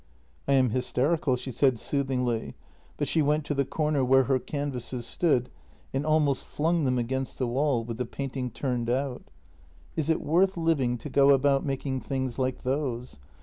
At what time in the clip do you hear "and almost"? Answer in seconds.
5.93-6.43